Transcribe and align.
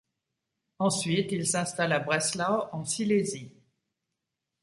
Ensuite, 0.79 1.31
il 1.31 1.45
s'installe 1.45 1.91
à 1.93 1.99
Breslau 1.99 2.63
en 2.71 2.83
Silésie. 2.83 3.53